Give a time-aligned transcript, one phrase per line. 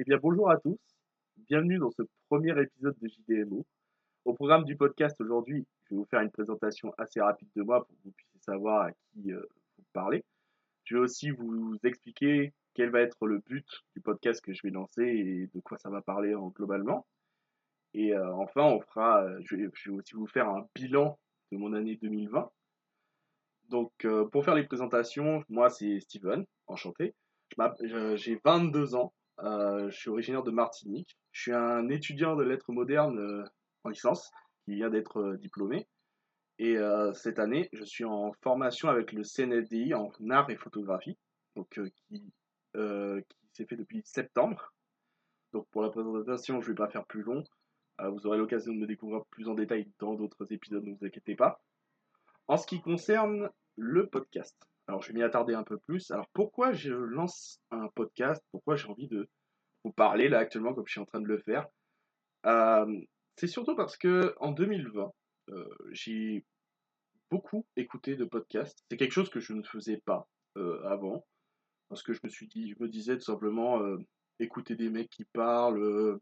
[0.00, 0.78] Eh bien, bonjour à tous.
[1.36, 2.00] Bienvenue dans ce
[2.30, 3.66] premier épisode de JDMO.
[4.24, 7.84] Au programme du podcast aujourd'hui, je vais vous faire une présentation assez rapide de moi
[7.84, 9.42] pour que vous puissiez savoir à qui euh,
[9.76, 10.24] vous parlez.
[10.84, 14.70] Je vais aussi vous expliquer quel va être le but du podcast que je vais
[14.70, 17.06] lancer et de quoi ça va parler en, globalement.
[17.92, 21.18] Et euh, enfin, on fera, euh, je, vais, je vais aussi vous faire un bilan
[21.52, 22.50] de mon année 2020.
[23.68, 27.14] Donc, pour faire les présentations, moi c'est Steven, enchanté.
[28.14, 29.12] J'ai 22 ans,
[29.42, 31.16] je suis originaire de Martinique.
[31.32, 33.44] Je suis un étudiant de lettres modernes euh,
[33.84, 34.30] en licence
[34.64, 35.88] qui vient d'être euh, diplômé.
[36.58, 41.16] Et euh, cette année, je suis en formation avec le CNFDI en art et photographie,
[41.56, 42.32] donc euh, qui,
[42.76, 44.74] euh, qui s'est fait depuis septembre.
[45.52, 47.42] Donc pour la présentation, je ne vais pas faire plus long.
[48.00, 51.06] Euh, vous aurez l'occasion de me découvrir plus en détail dans d'autres épisodes, ne vous
[51.06, 51.62] inquiétez pas.
[52.46, 56.10] En ce qui concerne le podcast, alors je vais m'y attarder un peu plus.
[56.10, 58.44] Alors pourquoi je lance un podcast?
[58.50, 59.28] Pourquoi j'ai envie de
[59.84, 61.68] vous parler là actuellement comme je suis en train de le faire?
[62.46, 63.00] Euh,
[63.36, 65.12] C'est surtout parce que en 2020,
[65.50, 66.44] euh, j'ai
[67.30, 68.84] beaucoup écouté de podcasts.
[68.90, 70.28] C'est quelque chose que je ne faisais pas
[70.58, 71.24] euh, avant
[71.88, 73.80] parce que je me je disais tout simplement
[74.40, 76.20] écouter des mecs qui parlent, euh,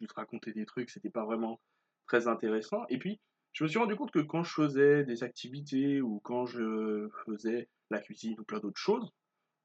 [0.00, 1.60] juste raconter des trucs, c'était pas vraiment
[2.06, 2.84] très intéressant.
[2.88, 3.20] Et puis
[3.52, 7.68] je me suis rendu compte que quand je faisais des activités ou quand je faisais
[7.90, 9.12] la cuisine ou plein d'autres choses,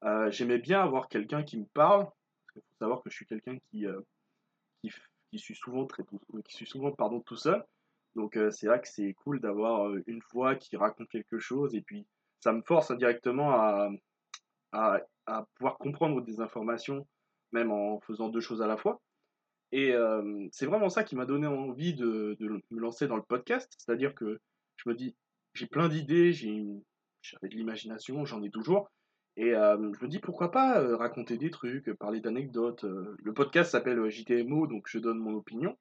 [0.04, 2.06] euh, j'aimais bien avoir quelqu'un qui me parle.
[2.52, 4.00] Qu'il faut savoir que je suis quelqu'un qui, euh,
[4.82, 6.64] qui, suis souvent très tout, qui
[7.24, 7.64] tout seul.
[8.14, 11.74] Donc euh, c'est vrai que c'est cool d'avoir euh, une voix qui raconte quelque chose
[11.74, 12.06] et puis
[12.40, 13.52] ça me force indirectement
[14.72, 17.06] à pouvoir comprendre des informations
[17.52, 19.00] même en faisant deux choses à la fois.
[19.72, 23.22] Et euh, c'est vraiment ça qui m'a donné envie de, de me lancer dans le
[23.22, 23.72] podcast.
[23.76, 24.40] C'est-à-dire que
[24.76, 25.14] je me dis,
[25.54, 28.90] j'ai plein d'idées, j'avais de l'imagination, j'en ai toujours.
[29.36, 32.84] Et euh, je me dis, pourquoi pas euh, raconter des trucs, parler d'anecdotes.
[32.84, 35.76] Le podcast s'appelle JTMO, donc je donne mon opinion.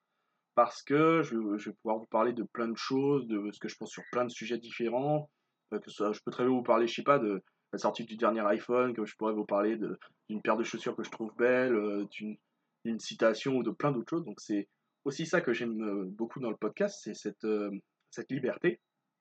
[0.56, 3.78] Parce que je, vais pouvoir vous parler de plein de choses, de ce que je
[3.78, 5.30] pense sur plein de sujets différents.
[5.72, 8.42] Que je peux très bien vous parler, je sais pas, de la sortie du dernier
[8.42, 9.78] iPhone, comme je pourrais vous parler
[10.30, 12.38] d'une paire de chaussures que je trouve belle, d'une
[12.88, 14.26] d'une citation ou de plein d'autres choses.
[14.26, 14.68] Donc c'est
[15.04, 17.70] aussi ça que j'aime euh, beaucoup dans le podcast, c'est cette, euh,
[18.12, 18.80] cette liberté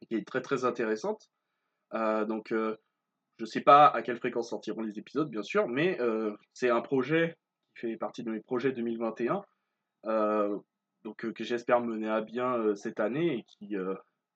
[0.09, 1.29] qui est très très intéressante.
[1.95, 5.99] Euh, donc je sais pas à quelle fréquence sortiront les épisodes, bien sûr, mais
[6.53, 7.37] c'est un projet
[7.75, 9.43] qui fait partie de mes projets 2021,
[10.07, 10.59] euh,
[11.05, 13.77] donc que j'espère mener à bien cette année et qui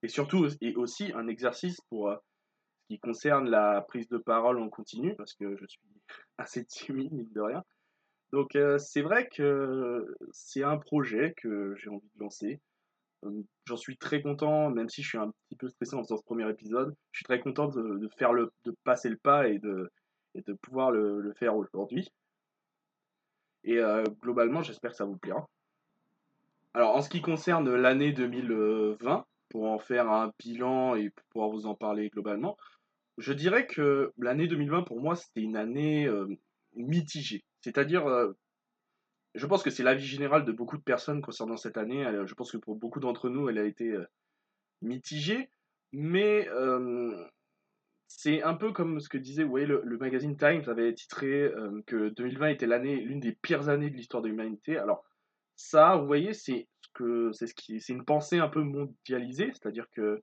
[0.03, 4.69] et surtout est aussi un exercice pour ce qui concerne la prise de parole en
[4.69, 5.81] continu, parce que je suis
[6.39, 7.65] assez timide, mine de rien.
[8.33, 12.61] Donc euh, c'est vrai que c'est un projet que j'ai envie de lancer.
[13.25, 16.17] Euh, J'en suis très content, même si je suis un petit peu stressé en faisant
[16.17, 16.95] ce premier épisode.
[17.13, 19.91] Je suis très content de, faire le, de passer le pas et de,
[20.35, 22.13] et de pouvoir le, faire aujourd'hui.
[23.65, 25.49] Et euh, globalement, j'espère que ça vous plaira.
[26.73, 31.51] Alors en ce qui concerne l'année 2020, pour en faire un bilan et pour pouvoir
[31.51, 32.57] vous en parler globalement,
[33.19, 36.09] je dirais que l'année 2020 pour moi c'était une année
[36.77, 37.43] mitigée.
[37.63, 38.33] C'est-à-dire euh,
[39.35, 42.05] je pense que c'est l'avis général de beaucoup de personnes concernant cette année.
[42.27, 44.05] Je pense que pour beaucoup d'entre nous, elle a été euh,
[44.83, 45.51] mitigée.
[45.93, 47.25] Mais euh,
[48.09, 51.53] c'est un peu comme ce que disait le, magazine Times avait titré
[51.87, 54.77] que 2020 était l'année, l'une des pires années de l'histoire de l'humanité.
[54.79, 55.05] Alors
[55.57, 59.51] ça, vous voyez, c'est ce que c'est ce qui, c'est une pensée un peu mondialisée,
[59.53, 60.23] c'est-à-dire que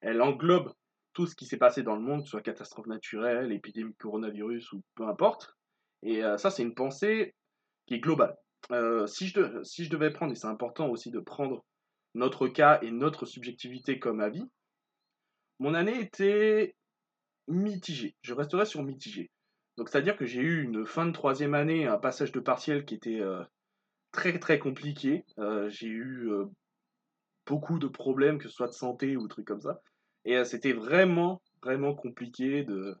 [0.00, 0.72] elle englobe
[1.12, 5.06] tout ce qui s'est passé dans le monde, soit catastrophe naturelle, épidémie coronavirus ou peu
[5.06, 5.54] importe.
[6.02, 7.34] Et euh, ça, c'est une pensée
[7.86, 8.36] qui est globale.
[8.70, 11.64] Euh, si, je devais prendre, et c'est important aussi de prendre
[12.14, 14.44] notre cas et notre subjectivité comme avis,
[15.58, 16.76] mon année était
[17.48, 18.16] mitigée.
[18.22, 19.30] Je resterai sur mitigée.
[19.76, 22.94] Donc c'est-à-dire que j'ai eu une fin de troisième année, un passage de partiel qui
[22.94, 23.42] était euh,
[24.10, 25.24] très très compliqué.
[25.68, 26.30] J'ai eu
[27.46, 29.80] beaucoup de problèmes, que ce soit de santé ou trucs comme ça.
[30.24, 32.96] Et c'était vraiment vraiment compliqué de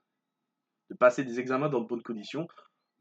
[0.98, 2.48] passer des examens dans de bonnes conditions.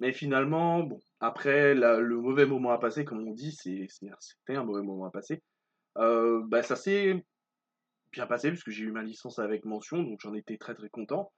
[0.02, 4.82] Mais finalement, bon, après le mauvais moment à passer, comme on dit, c'était un mauvais
[4.82, 5.44] moment à passer.
[6.00, 7.24] Euh, bah, ça s'est
[8.12, 11.32] bien passé puisque j'ai eu ma licence avec mention, donc j'en étais très très content.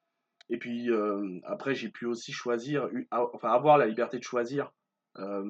[0.50, 4.72] Et puis euh, après, j'ai pu aussi choisir, enfin avoir la liberté de choisir
[5.18, 5.44] euh,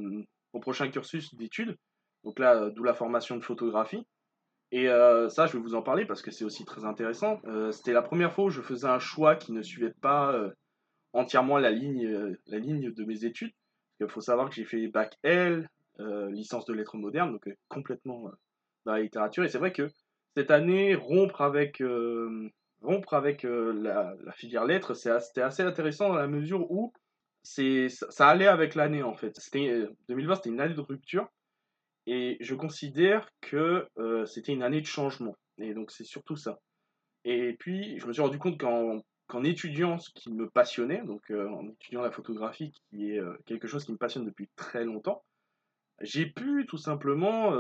[0.55, 1.77] mon prochain cursus d'études.
[2.23, 4.07] Donc là, euh, d'où la formation de photographie.
[4.71, 7.39] Et ça, je vais vous en parler parce que c'est aussi très intéressant.
[7.69, 10.49] C'était la première fois où je faisais un choix qui ne suivait pas
[11.13, 13.53] entièrement la ligne, euh, la ligne de mes études.
[13.97, 15.69] Qu'il faut savoir que j'ai fait bac L,
[15.99, 18.29] euh, licence de lettres modernes, donc euh, complètement
[18.85, 19.43] dans la littérature.
[19.43, 19.89] Et c'est vrai que
[20.35, 21.81] cette année, rompre avec,
[22.81, 26.91] rompre avec la, filière lettres, c'était assez intéressant dans la mesure où
[27.43, 29.37] c'est ça, allait avec l'année en fait.
[29.39, 31.27] C'était 2020, c'était une année de rupture
[32.07, 33.87] et je considère que
[34.25, 35.37] c'était une année de changement.
[35.59, 36.59] Et donc c'est surtout ça.
[37.25, 39.03] Et puis je me suis rendu compte qu'en
[39.41, 43.91] étudiant ce qui me passionnait, donc en étudiant la photographie, qui est quelque chose qui
[43.91, 45.23] me passionne depuis très longtemps,
[46.01, 47.51] j'ai pu tout simplement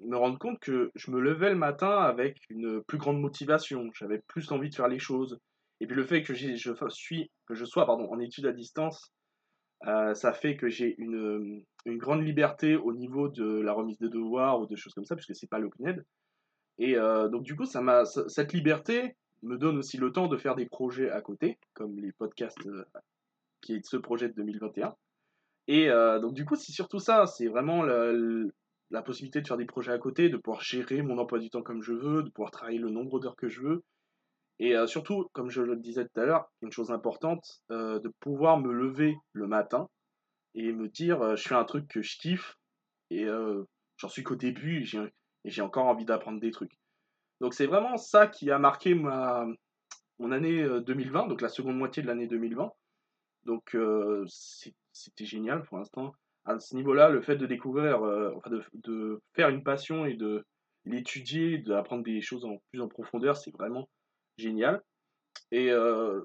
[0.00, 4.22] me rendre compte que je me levais le matin avec une plus grande motivation, j'avais
[4.28, 5.38] plus envie de faire les choses.
[5.80, 9.12] Et puis le fait que je, suis, que je sois pardon, en études à distance,
[9.86, 14.60] euh, ça fait que j'ai une, grande liberté au niveau de la remise des devoirs
[14.60, 16.04] ou de choses comme ça, puisque c'est pas le CNED.
[16.78, 20.54] Et euh, donc du coup, ça cette liberté me donne aussi le temps de faire
[20.54, 22.84] des projets à côté, comme les podcasts euh,
[23.60, 24.94] qui est ce projet de 2021.
[25.70, 29.92] Et donc du coup, c'est surtout ça, c'est vraiment la, possibilité de faire des projets
[29.92, 32.78] à côté, de pouvoir gérer mon emploi du temps comme je veux, de pouvoir travailler
[32.78, 33.82] le nombre d'heures que je veux,
[34.58, 38.08] et euh, surtout, comme je le disais tout à l'heure, une chose importante, euh, de
[38.20, 39.88] pouvoir me lever le matin
[40.54, 42.56] et me dire, euh, je fais un truc que je kiffe
[43.10, 43.26] et
[43.96, 46.77] j'en suis qu'au début et j'ai encore envie d'apprendre des trucs.
[47.40, 49.46] Donc c'est vraiment ça qui a marqué ma,
[50.18, 52.72] mon année 2020, donc la seconde moitié de l'année 2020.
[53.44, 53.76] Donc
[54.92, 56.12] c'était génial pour l'instant.
[56.44, 58.02] À ce niveau-là, le fait de découvrir,
[58.36, 60.44] enfin de, de, faire une passion et de
[60.84, 63.88] l'étudier, d'apprendre des choses en plus en profondeur, c'est vraiment
[64.36, 64.82] génial.
[65.50, 66.22] Et euh,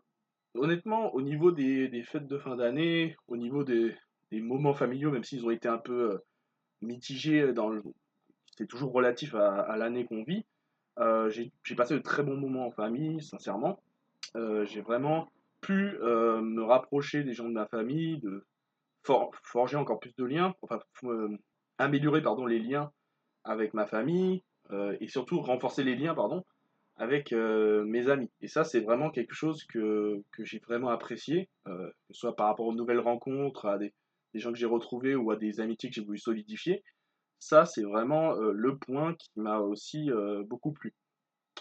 [0.55, 3.95] honnêtement, au niveau des, fêtes de fin d'année, au niveau des,
[4.31, 6.17] moments familiaux, même s'ils ont été un peu euh,
[6.81, 7.71] mitigés, dans
[8.57, 10.45] c'est toujours relatif à, l'année qu'on vit,
[10.99, 13.79] euh, j'ai passé de très bons moments en famille, sincèrement.
[14.35, 15.31] j'ai vraiment
[15.61, 18.45] pu me rapprocher des gens de ma famille, de
[19.43, 20.79] forger encore plus de liens, enfin
[21.77, 22.91] améliorer pardon, les liens
[23.43, 24.43] avec ma famille,
[24.99, 26.43] et surtout renforcer les liens pardon,
[26.97, 28.29] avec euh, mes amis.
[28.41, 32.35] Et ça, c'est vraiment quelque chose que, que j'ai vraiment apprécié, euh, que ce soit
[32.35, 33.91] par rapport aux nouvelles rencontres, à des
[34.35, 36.83] gens que j'ai retrouvés ou à des amitiés que j'ai voulu solidifier.
[37.43, 40.09] Ça, c'est vraiment le point qui m'a aussi
[40.45, 40.93] beaucoup plu.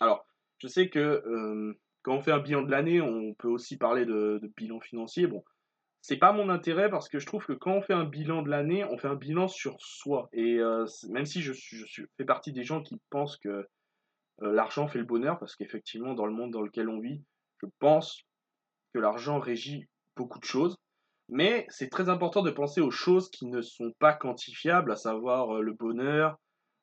[0.01, 0.25] Alors,
[0.59, 4.41] je sais que quand on fait un bilan de l'année, on peut aussi parler de,
[4.57, 5.27] bilan financier.
[5.27, 5.43] Bon,
[6.01, 8.49] c'est pas mon intérêt parce que je trouve que quand on fait un bilan de
[8.49, 10.29] l'année, on fait un bilan sur soi.
[10.33, 10.61] Et
[11.09, 11.53] même si je,
[12.17, 13.67] fais partie des gens qui pensent que
[14.41, 17.25] l'argent fait le bonheur parce qu'effectivement, dans le monde dans lequel on vit,
[17.61, 18.23] je pense
[18.95, 20.77] que l'argent régit beaucoup de choses.
[21.33, 25.57] Mais c'est très important de penser aux choses qui ne sont pas quantifiables, à savoir
[25.57, 26.37] euh, le bonheur,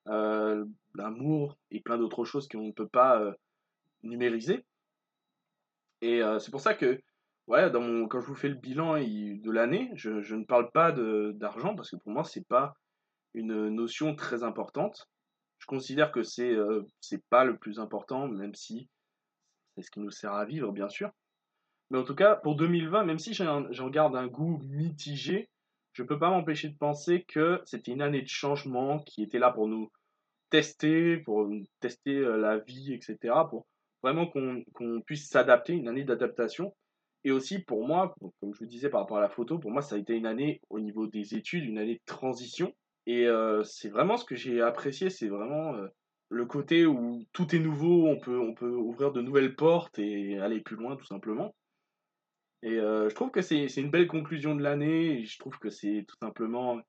[0.07, 0.65] euh,
[0.95, 3.21] l'amour et plein d'autres choses qu'on ne peut pas
[4.03, 4.65] numériser.
[6.01, 7.01] Et c'est pour ça que,
[7.47, 7.69] ouais,
[8.09, 11.97] quand je vous fais le bilan de l'année, je, ne parle pas d'argent parce que
[11.97, 12.73] pour moi, c'est pas
[13.33, 15.09] une notion très importante
[15.59, 18.89] je considère que c'est euh, c'est pas le plus important, même si
[19.75, 21.11] c'est ce qui nous sert à vivre, bien sûr.
[21.89, 25.49] Mais en tout cas, pour 2020, même si j'en garde un goût mitigé,
[25.93, 29.51] je peux pas m'empêcher de penser que c'était une année de changement qui était là
[29.51, 29.91] pour nous
[30.49, 31.49] tester, pour
[31.79, 33.33] tester euh, la vie, etc.
[33.49, 33.67] Pour
[34.01, 36.75] vraiment qu'on puisse s'adapter, une année d'adaptation.
[37.25, 39.81] Et aussi pour moi, comme je vous disais par rapport à la photo, pour moi
[39.81, 42.73] ça a été une année au niveau des études, une année de transition.
[43.07, 45.87] Et euh, c'est vraiment ce que j'ai apprécié, c'est vraiment euh,
[46.29, 50.37] le côté où tout est nouveau, on peut, on peut ouvrir de nouvelles portes et
[50.39, 51.53] aller plus loin tout simplement.
[52.61, 56.05] Et euh, je trouve que c'est une belle conclusion de l'année, je trouve que c'est
[56.07, 56.79] tout simplement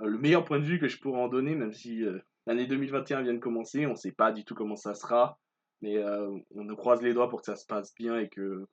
[0.00, 2.04] le meilleur point de vue que je pourrais en donner, même si
[2.46, 5.38] l'année 2021 vient de commencer, on ne sait pas du tout comment ça sera,
[5.80, 8.64] mais on nous croise les doigts pour que ça se passe bien et que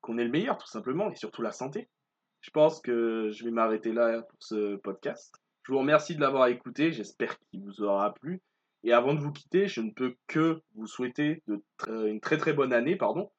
[0.00, 1.88] qu'on ait le meilleur tout simplement, et surtout la santé.
[2.40, 5.36] Je pense que je vais m'arrêter là pour ce podcast.
[5.62, 8.42] Je vous remercie de l'avoir écouté, j'espère qu'il vous aura plu.
[8.84, 11.42] Et avant de vous quitter, je ne peux que vous souhaiter
[11.86, 13.30] une très très bonne année, pardon.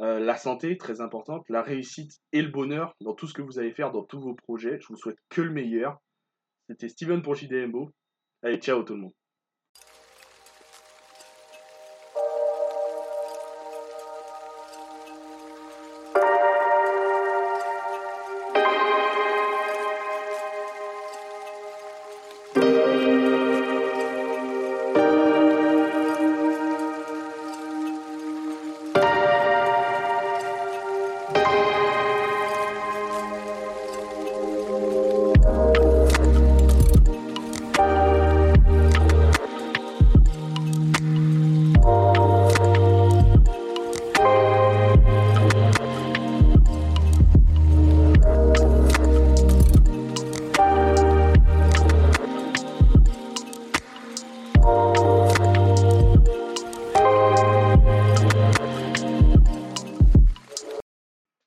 [0.00, 3.58] Euh, la santé, très importante, la réussite et le bonheur dans tout ce que vous
[3.58, 4.78] allez faire, dans tous vos projets.
[4.80, 6.00] Je vous souhaite que le meilleur.
[6.68, 7.90] C'était Steven pour JDMO.
[8.42, 9.12] Allez, ciao tout le monde.